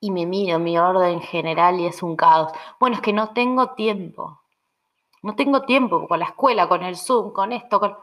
y 0.00 0.10
me 0.10 0.26
miro 0.26 0.58
mi 0.58 0.78
orden 0.78 1.20
general 1.20 1.80
y 1.80 1.86
es 1.86 2.02
un 2.02 2.16
caos. 2.16 2.52
Bueno, 2.78 2.96
es 2.96 3.02
que 3.02 3.12
no 3.12 3.30
tengo 3.30 3.70
tiempo, 3.70 4.40
no 5.22 5.34
tengo 5.34 5.62
tiempo 5.62 6.06
con 6.06 6.18
la 6.18 6.26
escuela, 6.26 6.68
con 6.68 6.82
el 6.82 6.96
Zoom, 6.96 7.32
con 7.32 7.52
esto, 7.52 7.80
con... 7.80 7.96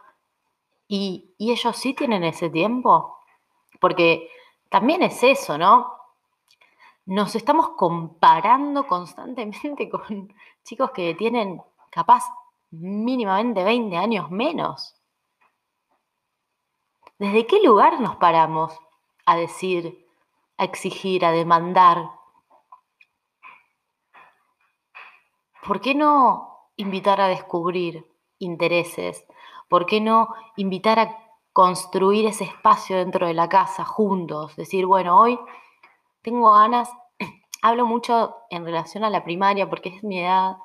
¿Y, 0.88 1.34
y 1.38 1.52
ellos 1.52 1.76
sí 1.78 1.94
tienen 1.94 2.24
ese 2.24 2.50
tiempo? 2.50 3.18
Porque 3.80 4.30
también 4.70 5.04
es 5.04 5.24
eso, 5.24 5.58
¿no? 5.58 5.94
Nos 7.06 7.36
estamos 7.36 7.70
comparando 7.70 8.88
constantemente 8.88 9.90
con 9.92 10.34
chicos 10.64 10.92
que 10.92 11.14
tienen 11.16 11.62
capaz 11.90 12.24
mínimamente 12.72 13.64
20 13.64 13.96
años 13.98 14.32
menos. 14.32 14.96
¿Desde 17.20 17.46
qué 17.46 17.62
lugar 17.62 18.00
nos 18.02 18.16
paramos 18.16 18.78
a 19.26 19.36
decir, 19.36 20.03
a 20.58 20.64
exigir, 20.64 21.26
a 21.26 21.32
demandar? 21.32 22.10
¿Por 25.66 25.80
qué 25.82 25.96
no 25.96 26.70
invitar 26.76 27.22
a 27.22 27.28
descubrir 27.28 28.06
intereses? 28.40 29.26
¿Por 29.70 29.86
qué 29.86 30.02
no 30.02 30.28
invitar 30.58 31.00
a 31.00 31.18
construir 31.54 32.26
ese 32.26 32.44
espacio 32.44 32.98
dentro 32.98 33.28
de 33.28 33.34
la 33.34 33.48
casa 33.48 33.86
juntos? 33.86 34.56
Decir, 34.56 34.86
bueno, 34.86 35.20
hoy 35.20 35.40
tengo 36.22 36.52
ganas, 36.52 36.90
hablo 37.62 37.86
mucho 37.86 38.36
en 38.50 38.66
relación 38.66 39.04
a 39.04 39.10
la 39.10 39.24
primaria 39.24 39.70
porque 39.70 39.90
es 39.90 40.04
mi 40.04 40.20
edad, 40.20 40.58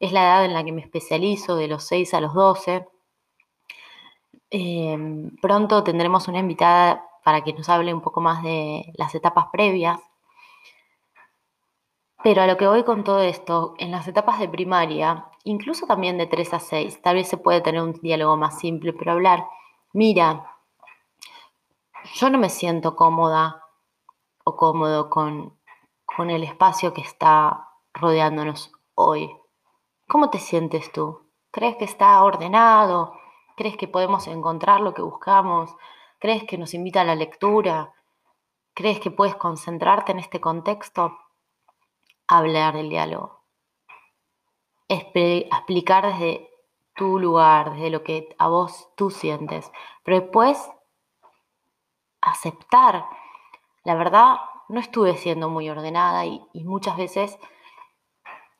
es 0.00 0.12
la 0.12 0.22
edad 0.22 0.44
en 0.44 0.54
la 0.54 0.64
que 0.64 0.72
me 0.72 0.80
especializo, 0.80 1.56
de 1.56 1.68
los 1.68 1.84
6 1.84 2.14
a 2.14 2.20
los 2.20 2.34
12. 2.34 2.88
Em, 4.50 5.36
pronto 5.40 5.82
tendremos 5.84 6.28
una 6.28 6.38
invitada 6.38 7.06
para 7.24 7.42
que 7.42 7.52
nos 7.52 7.68
hable 7.68 7.94
un 7.94 8.00
poco 8.00 8.20
más 8.20 8.42
de 8.42 8.92
las 8.96 9.14
etapas 9.14 9.46
previas. 9.52 10.00
Pero 12.22 12.42
a 12.42 12.46
lo 12.46 12.56
que 12.56 12.68
voy 12.68 12.84
con 12.84 13.02
todo 13.04 13.20
esto, 13.20 13.74
en 13.78 13.90
las 13.90 14.06
etapas 14.06 14.38
de 14.38 14.48
primaria, 14.48 15.26
incluso 15.44 15.86
también 15.86 16.18
de 16.18 16.26
3 16.26 16.54
a 16.54 16.60
6, 16.60 17.02
tal 17.02 17.16
vez 17.16 17.28
se 17.28 17.36
puede 17.36 17.60
tener 17.60 17.82
un 17.82 17.92
diálogo 17.94 18.36
más 18.36 18.58
simple, 18.58 18.92
pero 18.92 19.12
hablar, 19.12 19.46
mira, 19.92 20.56
yo 22.14 22.30
no 22.30 22.38
me 22.38 22.48
siento 22.48 22.94
cómoda 22.94 23.64
o 24.44 24.56
cómodo 24.56 25.10
con, 25.10 25.58
con 26.04 26.30
el 26.30 26.44
espacio 26.44 26.92
que 26.92 27.00
está 27.00 27.68
rodeándonos 27.92 28.72
hoy. 28.94 29.36
¿Cómo 30.08 30.30
te 30.30 30.38
sientes 30.38 30.92
tú? 30.92 31.28
¿Crees 31.50 31.76
que 31.76 31.84
está 31.84 32.22
ordenado? 32.22 33.14
¿Crees 33.56 33.76
que 33.76 33.88
podemos 33.88 34.26
encontrar 34.26 34.80
lo 34.80 34.94
que 34.94 35.02
buscamos? 35.02 35.74
¿Crees 36.22 36.44
que 36.44 36.56
nos 36.56 36.72
invita 36.72 37.00
a 37.00 37.04
la 37.04 37.16
lectura? 37.16 37.92
¿Crees 38.74 39.00
que 39.00 39.10
puedes 39.10 39.34
concentrarte 39.34 40.12
en 40.12 40.20
este 40.20 40.40
contexto? 40.40 41.18
hablar 42.28 42.74
del 42.74 42.90
diálogo. 42.90 43.40
explicar 44.88 46.06
desde 46.06 46.48
tu 46.94 47.18
lugar, 47.18 47.72
desde 47.72 47.90
lo 47.90 48.04
que 48.04 48.28
a 48.38 48.46
vos 48.46 48.88
tú 48.94 49.10
sientes. 49.10 49.72
Pero 50.04 50.20
después, 50.20 50.70
aceptar. 52.20 53.04
La 53.82 53.96
verdad, 53.96 54.36
no 54.68 54.78
estuve 54.78 55.16
siendo 55.16 55.48
muy 55.48 55.68
ordenada 55.68 56.24
y, 56.24 56.40
muchas 56.54 56.96
veces 56.96 57.36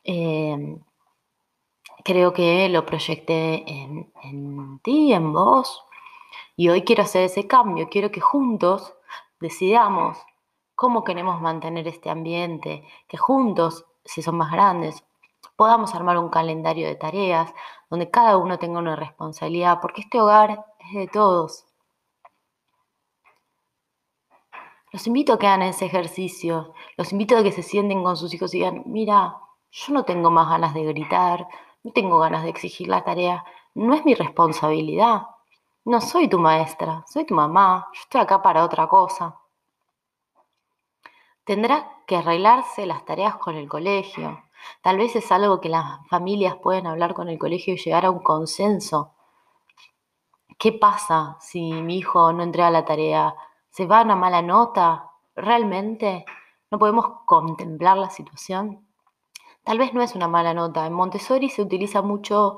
eh, 0.03 0.77
creo 2.03 2.33
que 2.33 2.67
lo 2.67 2.85
proyecté 2.85 3.63
en, 3.71 4.11
en 4.21 4.79
ti, 4.79 5.13
en 5.13 5.31
vos. 5.31 5.85
Y 6.55 6.69
hoy 6.69 6.83
quiero 6.83 7.03
hacer 7.03 7.23
ese 7.23 7.47
cambio. 7.47 7.89
Quiero 7.89 8.11
que 8.11 8.21
juntos 8.21 8.93
decidamos 9.39 10.17
cómo 10.75 11.03
queremos 11.03 11.41
mantener 11.41 11.87
este 11.87 12.09
ambiente, 12.09 12.87
que 13.07 13.17
juntos, 13.17 13.85
si 14.05 14.21
son 14.21 14.37
más 14.37 14.51
grandes, 14.51 15.03
podamos 15.55 15.95
armar 15.95 16.17
un 16.17 16.29
calendario 16.29 16.87
de 16.87 16.95
tareas 16.95 17.53
donde 17.89 18.09
cada 18.09 18.37
uno 18.37 18.59
tenga 18.59 18.79
una 18.79 18.95
responsabilidad, 18.95 19.79
porque 19.81 20.01
este 20.01 20.19
hogar 20.19 20.65
es 20.79 20.93
de 20.93 21.07
todos. 21.07 21.65
Los 24.91 25.07
invito 25.07 25.33
a 25.33 25.39
que 25.39 25.47
hagan 25.47 25.63
ese 25.63 25.85
ejercicio, 25.85 26.73
los 26.97 27.11
invito 27.11 27.35
a 27.35 27.43
que 27.43 27.51
se 27.51 27.63
sienten 27.63 28.03
con 28.03 28.15
sus 28.15 28.33
hijos 28.33 28.53
y 28.53 28.59
digan, 28.59 28.83
mira, 28.85 29.37
yo 29.71 29.93
no 29.93 30.05
tengo 30.05 30.29
más 30.29 30.49
ganas 30.49 30.75
de 30.75 30.83
gritar, 30.83 31.47
no 31.83 31.91
tengo 31.91 32.19
ganas 32.19 32.43
de 32.43 32.49
exigir 32.49 32.87
la 32.87 33.03
tarea, 33.03 33.43
no 33.73 33.95
es 33.95 34.05
mi 34.05 34.13
responsabilidad. 34.13 35.23
No 35.85 35.99
soy 35.99 36.29
tu 36.29 36.39
maestra, 36.39 37.03
soy 37.07 37.25
tu 37.25 37.35
mamá, 37.35 37.89
yo 37.93 38.01
estoy 38.01 38.21
acá 38.21 38.41
para 38.41 38.63
otra 38.63 38.87
cosa. 38.87 39.37
Tendrá 41.43 41.91
que 42.07 42.15
arreglarse 42.15 42.85
las 42.85 43.03
tareas 43.03 43.35
con 43.35 43.55
el 43.55 43.67
colegio. 43.67 44.43
Tal 44.81 44.97
vez 44.97 45.15
es 45.17 45.29
algo 45.31 45.59
que 45.59 45.67
las 45.67 46.07
familias 46.07 46.55
pueden 46.55 46.87
hablar 46.87 47.13
con 47.13 47.27
el 47.27 47.37
colegio 47.37 47.73
y 47.73 47.77
llegar 47.77 48.05
a 48.05 48.11
un 48.11 48.19
consenso. 48.19 49.13
¿Qué 50.57 50.71
pasa 50.71 51.35
si 51.41 51.73
mi 51.73 51.97
hijo 51.97 52.31
no 52.31 52.43
entrega 52.43 52.69
la 52.69 52.85
tarea? 52.85 53.35
¿Se 53.69 53.85
va 53.85 53.99
a 53.99 54.03
una 54.03 54.15
mala 54.15 54.41
nota? 54.41 55.11
¿Realmente 55.35 56.23
no 56.71 56.79
podemos 56.79 57.07
contemplar 57.25 57.97
la 57.97 58.09
situación? 58.09 58.87
Tal 59.63 59.79
vez 59.79 59.93
no 59.93 60.01
es 60.01 60.15
una 60.15 60.29
mala 60.29 60.53
nota. 60.53 60.85
En 60.85 60.93
Montessori 60.93 61.49
se 61.49 61.61
utiliza 61.61 62.01
mucho, 62.01 62.57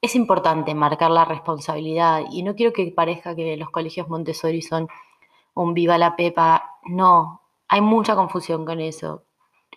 es 0.00 0.14
importante 0.14 0.74
marcar 0.74 1.10
la 1.10 1.24
responsabilidad 1.24 2.22
y 2.30 2.42
no 2.42 2.54
quiero 2.54 2.72
que 2.72 2.92
parezca 2.92 3.34
que 3.34 3.56
los 3.56 3.70
colegios 3.70 4.08
Montessori 4.08 4.62
son 4.62 4.88
un 5.54 5.74
viva 5.74 5.98
la 5.98 6.16
pepa. 6.16 6.78
No, 6.84 7.42
hay 7.68 7.80
mucha 7.80 8.14
confusión 8.14 8.64
con 8.64 8.80
eso, 8.80 9.24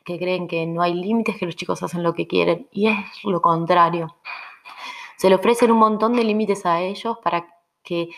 que 0.05 0.19
creen 0.19 0.47
que 0.47 0.65
no 0.65 0.81
hay 0.81 0.93
límites, 0.93 1.37
que 1.37 1.45
los 1.45 1.55
chicos 1.55 1.81
hacen 1.83 2.03
lo 2.03 2.13
que 2.13 2.27
quieren, 2.27 2.67
y 2.71 2.87
es 2.87 2.97
lo 3.23 3.41
contrario. 3.41 4.15
Se 5.17 5.29
le 5.29 5.35
ofrecen 5.35 5.71
un 5.71 5.79
montón 5.79 6.13
de 6.13 6.23
límites 6.23 6.65
a 6.65 6.81
ellos 6.81 7.17
para 7.23 7.47
que 7.83 8.09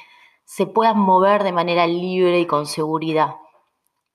se 0.44 0.66
puedan 0.68 1.00
mover 1.00 1.44
de 1.44 1.52
manera 1.54 1.88
libre 1.88 2.40
y 2.40 2.46
con 2.46 2.66
seguridad. 2.66 3.38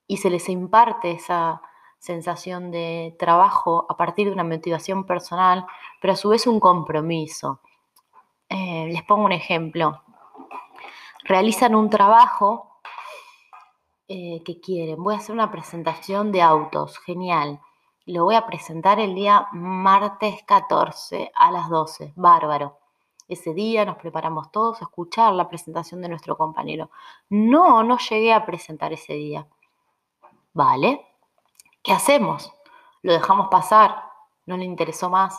Y 0.07 0.19
se 0.19 0.31
les 0.31 0.49
imparte 0.49 1.13
esa 1.13 1.63
sensación 1.99 2.71
de 2.71 3.17
trabajo 3.19 3.87
a 3.89 3.97
partir 3.97 4.27
de 4.27 4.35
una 4.35 4.45
motivación 4.45 5.05
personal, 5.07 5.67
pero 6.01 6.13
a 6.13 6.17
su 6.17 6.29
vez 6.29 6.47
un 6.47 6.61
compromiso. 6.61 7.61
Eh, 8.49 8.89
les 8.91 9.03
pongo 9.03 9.25
un 9.25 9.33
ejemplo. 9.33 10.03
Realizan 11.25 11.75
un 11.75 11.91
trabajo 11.91 12.81
eh, 14.09 14.43
que 14.45 14.61
quieren. 14.61 15.03
Voy 15.03 15.15
a 15.15 15.19
hacer 15.19 15.35
una 15.35 15.51
presentación 15.51 16.31
de 16.31 16.43
autos, 16.43 16.99
genial. 16.99 17.61
Lo 18.05 18.25
voy 18.25 18.37
a 18.37 18.47
presentar 18.47 19.01
el 19.01 19.17
día 19.17 19.49
martes 19.53 20.43
14 20.47 21.33
a 21.35 21.51
las 21.51 21.69
12, 21.69 22.13
bárbaro. 22.15 22.79
Ese 23.29 23.53
día 23.53 23.85
nos 23.85 23.97
preparamos 23.97 24.53
todos 24.53 24.81
a 24.81 24.85
escuchar 24.85 25.33
la 25.33 25.49
presentación 25.49 26.01
de 26.01 26.09
nuestro 26.09 26.37
compañero. 26.37 26.91
No, 27.29 27.83
no 27.83 27.99
llegué 27.99 28.33
a 28.33 28.47
presentar 28.47 28.93
ese 28.93 29.15
día. 29.15 29.49
Vale, 30.53 31.05
¿qué 31.83 31.93
hacemos? 31.93 32.53
¿Lo 33.03 33.13
dejamos 33.13 33.49
pasar? 33.49 34.05
¿No 34.47 34.57
le 34.57 34.65
interesó 34.65 35.11
más? 35.11 35.37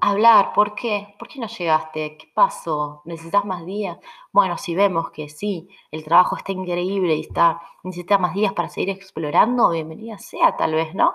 Hablar, 0.00 0.52
¿por 0.52 0.74
qué? 0.74 1.14
¿Por 1.18 1.28
qué 1.28 1.40
no 1.40 1.46
llegaste? 1.46 2.16
¿Qué 2.16 2.30
pasó? 2.34 3.02
¿Necesitas 3.04 3.44
más 3.44 3.64
días? 3.64 3.98
Bueno, 4.32 4.58
si 4.58 4.74
vemos 4.74 5.10
que 5.10 5.28
sí, 5.28 5.68
el 5.90 6.04
trabajo 6.04 6.36
está 6.36 6.52
increíble 6.52 7.14
y 7.16 7.20
está, 7.20 7.60
necesita 7.82 8.18
más 8.18 8.34
días 8.34 8.52
para 8.52 8.68
seguir 8.68 8.90
explorando, 8.90 9.70
bienvenida 9.70 10.18
sea, 10.18 10.56
tal 10.56 10.74
vez, 10.74 10.94
¿no? 10.94 11.14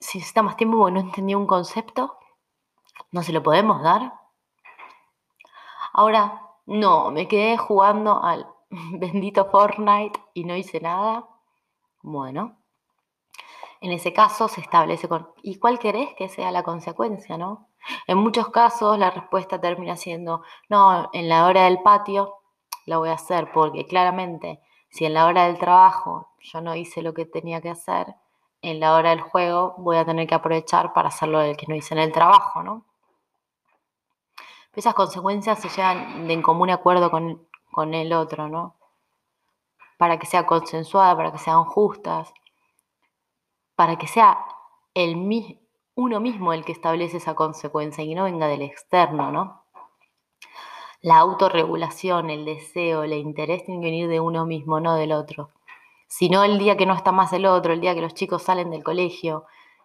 Si 0.00 0.18
necesita 0.18 0.42
más 0.42 0.56
tiempo 0.56 0.78
porque 0.78 0.92
no 0.92 1.00
entendí 1.00 1.34
un 1.34 1.46
concepto, 1.46 2.18
¿no 3.10 3.22
se 3.22 3.32
lo 3.32 3.42
podemos 3.42 3.82
dar? 3.82 4.14
Ahora, 5.92 6.42
no, 6.66 7.10
me 7.10 7.28
quedé 7.28 7.56
jugando 7.56 8.22
al 8.22 8.48
bendito 8.70 9.46
Fortnite 9.50 10.20
y 10.34 10.44
no 10.44 10.56
hice 10.56 10.80
nada. 10.80 11.28
Bueno, 12.02 12.63
en 13.84 13.92
ese 13.92 14.14
caso 14.14 14.48
se 14.48 14.62
establece 14.62 15.08
con, 15.08 15.28
¿y 15.42 15.58
cuál 15.58 15.78
querés 15.78 16.14
que 16.16 16.30
sea 16.30 16.50
la 16.50 16.62
consecuencia, 16.62 17.36
no? 17.36 17.68
En 18.06 18.16
muchos 18.16 18.48
casos 18.48 18.98
la 18.98 19.10
respuesta 19.10 19.60
termina 19.60 19.96
siendo, 19.96 20.42
no, 20.70 21.10
en 21.12 21.28
la 21.28 21.44
hora 21.46 21.64
del 21.64 21.82
patio 21.82 22.38
lo 22.86 23.00
voy 23.00 23.10
a 23.10 23.14
hacer 23.14 23.52
porque 23.52 23.86
claramente 23.86 24.60
si 24.88 25.04
en 25.04 25.12
la 25.12 25.26
hora 25.26 25.44
del 25.44 25.58
trabajo 25.58 26.30
yo 26.40 26.62
no 26.62 26.74
hice 26.74 27.02
lo 27.02 27.12
que 27.12 27.26
tenía 27.26 27.60
que 27.60 27.68
hacer, 27.68 28.14
en 28.62 28.80
la 28.80 28.94
hora 28.94 29.10
del 29.10 29.20
juego 29.20 29.74
voy 29.76 29.98
a 29.98 30.06
tener 30.06 30.26
que 30.26 30.34
aprovechar 30.34 30.94
para 30.94 31.08
hacerlo 31.08 31.40
del 31.40 31.56
que 31.56 31.66
no 31.66 31.74
hice 31.74 31.92
en 31.92 32.00
el 32.00 32.12
trabajo, 32.12 32.62
¿no? 32.62 32.86
Esas 34.74 34.94
consecuencias 34.94 35.58
se 35.58 35.68
llevan 35.68 36.26
de 36.26 36.32
en 36.32 36.40
común 36.40 36.70
acuerdo 36.70 37.10
con, 37.10 37.46
con 37.70 37.92
el 37.92 38.14
otro, 38.14 38.48
¿no? 38.48 38.76
Para 39.98 40.18
que 40.18 40.24
sea 40.24 40.46
consensuada, 40.46 41.14
para 41.14 41.32
que 41.32 41.38
sean 41.38 41.64
justas 41.64 42.32
para 43.76 43.96
que 43.96 44.06
sea 44.06 44.38
el, 44.94 45.16
uno 45.94 46.20
mismo 46.20 46.52
el 46.52 46.64
que 46.64 46.72
establece 46.72 47.18
esa 47.18 47.34
consecuencia 47.34 48.04
y 48.04 48.14
no 48.14 48.24
venga 48.24 48.48
del 48.48 48.62
externo, 48.62 49.30
¿no? 49.30 49.64
La 51.00 51.18
autorregulación, 51.18 52.30
el 52.30 52.44
deseo, 52.44 53.02
el 53.04 53.12
interés 53.12 53.64
tienen 53.64 53.82
que 53.82 53.88
venir 53.88 54.08
de 54.08 54.20
uno 54.20 54.46
mismo, 54.46 54.80
no 54.80 54.94
del 54.94 55.12
otro. 55.12 55.50
Si 56.06 56.28
no, 56.30 56.44
el 56.44 56.58
día 56.58 56.76
que 56.76 56.86
no 56.86 56.94
está 56.94 57.12
más 57.12 57.32
el 57.32 57.44
otro, 57.44 57.72
el 57.72 57.80
día 57.80 57.94
que 57.94 58.00
los 58.00 58.14
chicos 58.14 58.42
salen 58.42 58.70
del 58.70 58.82
colegio, 58.82 59.44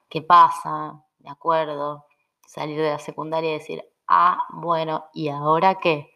¿qué 0.09 0.21
pasa? 0.21 1.03
De 1.17 1.29
acuerdo, 1.29 2.05
salir 2.47 2.79
de 2.79 2.91
la 2.91 2.99
secundaria 2.99 3.49
y 3.49 3.59
decir, 3.59 3.83
ah, 4.07 4.45
bueno, 4.49 5.05
¿y 5.13 5.29
ahora 5.29 5.75
qué? 5.75 6.11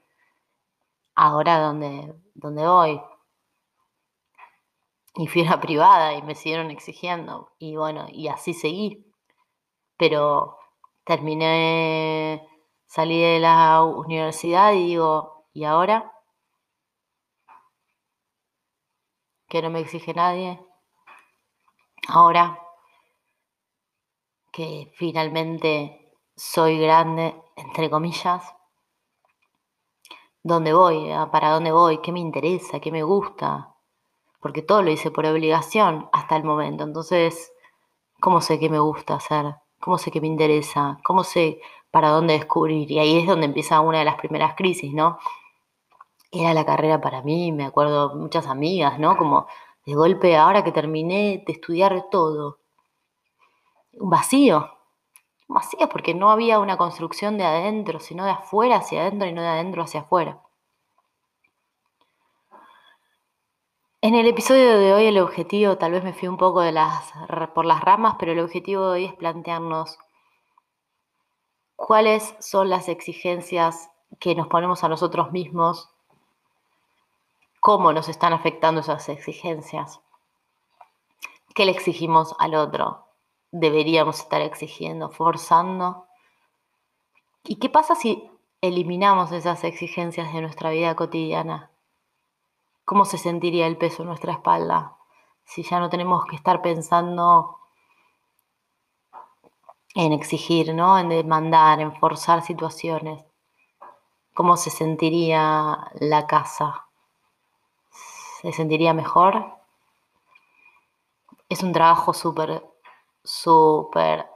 Ahora 1.16 1.60
dónde, 1.60 2.16
dónde 2.34 2.66
voy, 2.66 3.02
y 5.16 5.28
fui 5.28 5.46
a 5.46 5.52
la 5.52 5.62
privada 5.62 6.14
y 6.16 6.22
me 6.24 6.36
siguieron 6.36 6.72
exigiendo. 6.72 7.52
Y 7.60 7.76
bueno, 7.76 8.08
y 8.10 8.28
así 8.28 8.54
seguí. 8.54 9.06
Pero 9.98 10.58
terminé, 11.06 12.48
salí 12.86 13.22
de 13.22 13.40
la 13.40 13.84
universidad 13.84 14.74
y 14.74 14.88
digo, 14.88 15.48
¿y 15.54 15.66
ahora? 15.66 16.12
Que 19.48 19.62
no 19.62 19.70
me 19.70 19.80
exige 19.82 20.14
nadie. 20.14 20.60
Ahora 22.08 22.60
que 24.52 24.92
finalmente 24.96 26.12
soy 26.36 26.80
grande, 26.80 27.36
entre 27.56 27.90
comillas, 27.90 28.56
¿dónde 30.44 30.74
voy? 30.74 31.10
¿Para 31.32 31.52
dónde 31.52 31.72
voy? 31.72 32.02
¿Qué 32.02 32.12
me 32.12 32.20
interesa? 32.20 32.80
¿Qué 32.80 32.92
me 32.92 33.02
gusta? 33.04 33.73
Porque 34.44 34.62
todo 34.62 34.82
lo 34.82 34.92
hice 34.92 35.10
por 35.10 35.26
obligación 35.26 36.10
hasta 36.12 36.36
el 36.36 36.44
momento. 36.44 36.84
Entonces, 36.84 37.54
¿cómo 38.20 38.42
sé 38.42 38.60
qué 38.60 38.70
me 38.70 38.80
gusta 38.80 39.16
hacer? 39.16 39.56
¿Cómo 39.80 39.98
sé 39.98 40.12
qué 40.12 40.20
me 40.20 40.28
interesa? 40.28 41.00
¿Cómo 41.06 41.24
sé 41.24 41.62
para 41.92 42.10
dónde 42.10 42.34
descubrir? 42.34 42.92
Y 42.92 43.00
ahí 43.00 43.20
es 43.20 43.26
donde 43.26 43.46
empieza 43.46 43.80
una 43.80 44.00
de 44.00 44.06
las 44.06 44.16
primeras 44.16 44.56
crisis, 44.56 44.94
¿no? 44.94 45.18
Era 46.30 46.54
la 46.54 46.66
carrera 46.66 47.00
para 47.00 47.22
mí, 47.22 47.54
me 47.54 47.64
acuerdo 47.64 48.16
muchas 48.16 48.48
amigas, 48.48 49.00
¿no? 49.00 49.16
Como 49.18 49.48
de 49.86 49.94
golpe, 49.94 50.36
ahora 50.36 50.64
que 50.64 50.74
terminé 50.74 51.44
de 51.48 51.54
estudiar 51.54 52.08
todo, 52.12 52.60
un 53.94 54.10
vacío. 54.10 54.72
Un 55.48 55.56
vacío 55.56 55.88
porque 55.88 56.14
no 56.14 56.32
había 56.32 56.60
una 56.60 56.76
construcción 56.76 57.38
de 57.38 57.46
adentro, 57.46 58.02
sino 58.02 58.26
de 58.26 58.32
afuera 58.32 58.78
hacia 58.78 59.02
adentro 59.02 59.26
y 59.26 59.32
no 59.32 59.42
de 59.42 59.48
adentro 59.48 59.84
hacia 59.84 60.02
afuera. 60.02 60.42
En 64.06 64.16
el 64.16 64.28
episodio 64.28 64.78
de 64.80 64.94
hoy 64.94 65.06
el 65.06 65.18
objetivo, 65.18 65.78
tal 65.78 65.94
vez 65.94 66.04
me 66.04 66.12
fui 66.12 66.28
un 66.28 66.36
poco 66.36 66.60
de 66.60 66.74
las, 66.74 67.14
por 67.56 67.64
las 67.64 67.80
ramas, 67.80 68.18
pero 68.20 68.34
el 68.34 68.40
objetivo 68.42 68.88
de 68.88 68.92
hoy 68.92 69.06
es 69.06 69.14
plantearnos 69.14 69.98
cuáles 71.78 72.36
son 72.40 72.70
las 72.70 72.90
exigencias 72.90 73.90
que 74.20 74.36
nos 74.36 74.48
ponemos 74.48 74.84
a 74.84 74.90
nosotros 74.90 75.32
mismos, 75.32 75.90
cómo 77.62 77.94
nos 77.94 78.10
están 78.10 78.34
afectando 78.34 78.82
esas 78.82 79.08
exigencias, 79.08 80.02
qué 81.56 81.64
le 81.64 81.72
exigimos 81.72 82.36
al 82.40 82.56
otro, 82.56 83.08
deberíamos 83.52 84.20
estar 84.20 84.42
exigiendo, 84.42 85.12
forzando. 85.12 86.08
¿Y 87.46 87.56
qué 87.56 87.70
pasa 87.70 87.96
si 87.96 88.30
eliminamos 88.60 89.32
esas 89.32 89.64
exigencias 89.64 90.34
de 90.34 90.42
nuestra 90.42 90.72
vida 90.72 90.94
cotidiana? 90.94 91.73
¿Cómo 92.86 93.06
se 93.06 93.18
sentiría 93.18 93.68
el 93.68 93.78
peso 93.78 94.04
en 94.04 94.10
nuestra 94.10 94.34
espalda 94.34 94.98
si 95.46 95.64
ya 95.64 95.80
no 95.80 95.90
tenemos 95.90 96.26
que 96.26 96.36
estar 96.36 96.62
pensando 96.62 97.60
en 99.96 100.12
exigir, 100.12 100.74
¿no? 100.74 100.98
En 100.98 101.10
demandar, 101.10 101.80
en 101.80 101.94
forzar 101.96 102.42
situaciones. 102.42 103.24
¿Cómo 104.34 104.58
se 104.58 104.70
sentiría 104.70 105.92
la 105.94 106.26
casa? 106.28 106.88
¿Se 108.42 108.52
sentiría 108.52 108.94
mejor? 108.94 109.46
Es 111.50 111.62
un 111.64 111.72
trabajo 111.72 112.14
súper, 112.14 112.66
súper... 113.24 114.28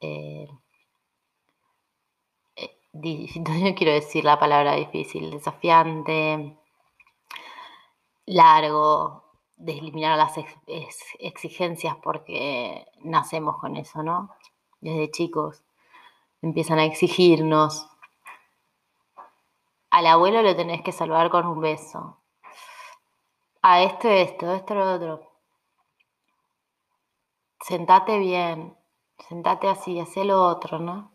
Eh, 0.00 0.48
eh 2.56 2.76
no 2.92 3.74
quiero 3.74 3.92
decir 3.92 4.24
la 4.24 4.38
palabra 4.38 4.74
difícil, 4.74 5.30
desafiante, 5.30 6.58
largo, 8.28 9.24
de 9.56 9.72
eliminar 9.72 10.16
las 10.16 10.34
exigencias 11.18 11.96
porque 12.02 12.86
nacemos 13.00 13.58
con 13.58 13.76
eso, 13.76 14.02
¿no? 14.02 14.30
Desde 14.80 15.10
chicos 15.10 15.64
empiezan 16.40 16.78
a 16.78 16.84
exigirnos. 16.84 17.88
Al 19.90 20.06
abuelo 20.06 20.42
lo 20.42 20.54
tenés 20.54 20.82
que 20.82 20.92
salvar 20.92 21.30
con 21.30 21.46
un 21.46 21.60
beso. 21.60 22.18
A 23.62 23.82
esto, 23.82 24.08
esto, 24.08 24.52
esto, 24.54 24.74
lo 24.74 24.94
otro. 24.94 25.32
Sentate 27.60 28.18
bien, 28.18 28.76
sentate 29.28 29.68
así, 29.68 29.98
haz 29.98 30.16
lo 30.16 30.46
otro, 30.46 30.78
¿no? 30.78 31.10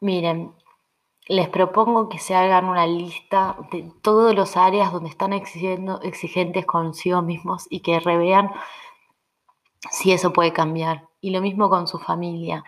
Miren, 0.00 0.54
les 1.30 1.48
propongo 1.48 2.08
que 2.08 2.18
se 2.18 2.34
hagan 2.34 2.64
una 2.64 2.88
lista 2.88 3.56
de 3.70 3.88
todas 4.02 4.34
las 4.34 4.56
áreas 4.56 4.92
donde 4.92 5.10
están 5.10 5.32
exigiendo, 5.32 6.00
exigentes 6.02 6.66
consigo 6.66 7.22
mismos 7.22 7.68
y 7.70 7.82
que 7.82 8.00
revean 8.00 8.50
si 9.92 10.10
eso 10.10 10.32
puede 10.32 10.52
cambiar. 10.52 11.06
Y 11.20 11.30
lo 11.30 11.40
mismo 11.40 11.70
con 11.70 11.86
su 11.86 12.00
familia. 12.00 12.64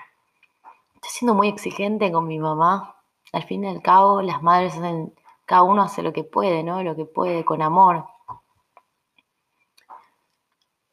Estoy 0.95 1.11
siendo 1.11 1.35
muy 1.35 1.49
exigente 1.49 2.13
con 2.13 2.29
mi 2.29 2.39
mamá. 2.39 2.95
Al 3.33 3.43
fin 3.43 3.65
y 3.65 3.67
al 3.67 3.83
cabo, 3.83 4.23
las 4.23 4.45
madres 4.45 4.75
hacen, 4.75 5.13
cada 5.45 5.65
uno 5.65 5.83
hace 5.83 6.05
lo 6.05 6.13
que 6.13 6.23
puede, 6.23 6.63
¿no? 6.63 6.85
Lo 6.85 6.95
que 6.95 7.05
puede, 7.05 7.45
con 7.45 7.63
amor. 7.63 8.07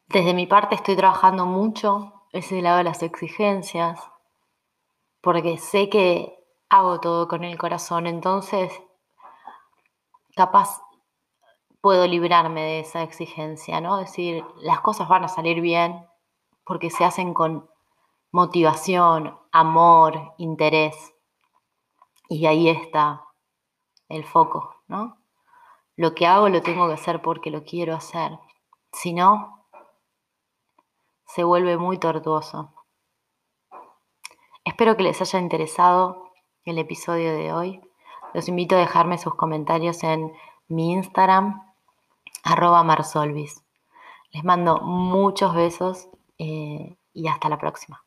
Desde 0.08 0.34
mi 0.34 0.47
parte 0.47 0.73
estoy 0.73 0.95
trabajando 0.95 1.45
mucho 1.45 2.23
ese 2.32 2.63
lado 2.63 2.79
de 2.79 2.86
las 2.86 3.03
exigencias, 3.03 4.01
porque 5.21 5.60
sé 5.60 5.88
que 5.88 6.38
hago 6.69 6.99
todo 6.99 7.27
con 7.27 7.43
el 7.43 7.58
corazón, 7.58 8.08
entonces 8.08 8.71
capaz 10.36 10.82
puedo 11.82 12.08
librarme 12.08 12.62
de 12.62 12.79
esa 12.82 13.03
exigencia, 13.03 13.82
¿no? 13.82 13.97
decir, 13.97 14.45
las 14.58 14.82
cosas 14.82 15.08
van 15.08 15.23
a 15.23 15.29
salir 15.29 15.62
bien 15.62 16.05
porque 16.63 16.89
se 16.89 17.05
hacen 17.05 17.34
con 17.34 17.69
motivación, 18.32 19.38
amor, 19.51 20.34
interés. 20.38 21.13
Y 22.27 22.45
ahí 22.45 22.69
está 22.69 23.25
el 24.08 24.23
foco, 24.23 24.75
¿no? 24.88 25.17
Lo 25.95 26.13
que 26.13 26.27
hago 26.27 26.47
lo 26.47 26.62
tengo 26.62 26.88
que 26.88 26.93
hacer 26.93 27.21
porque 27.21 27.49
lo 27.49 27.63
quiero 27.63 27.95
hacer. 27.95 28.38
Si 28.91 29.13
no, 29.13 29.65
se 31.25 31.43
vuelve 31.43 31.77
muy 31.77 31.97
tortuoso. 31.97 32.73
Espero 34.63 34.95
que 34.95 35.03
les 35.03 35.19
haya 35.21 35.39
interesado 35.39 36.28
el 36.69 36.77
episodio 36.77 37.34
de 37.34 37.51
hoy. 37.51 37.82
Los 38.34 38.47
invito 38.47 38.75
a 38.75 38.79
dejarme 38.79 39.17
sus 39.17 39.36
comentarios 39.36 40.03
en 40.03 40.32
mi 40.67 40.91
Instagram, 40.91 41.63
arroba 42.43 42.84
marsolvis. 42.84 43.63
Les 44.32 44.43
mando 44.43 44.79
muchos 44.82 45.53
besos 45.55 46.10
eh, 46.38 46.95
y 47.13 47.27
hasta 47.27 47.49
la 47.49 47.58
próxima. 47.58 48.03